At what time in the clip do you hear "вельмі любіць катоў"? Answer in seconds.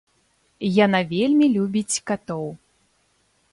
1.11-2.47